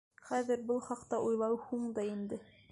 Хәҙер 0.29 0.63
был 0.71 0.81
хаҡта 0.87 1.21
уйлау 1.27 1.61
һуң 1.69 1.87
да 1.99 2.09
инде. 2.17 2.45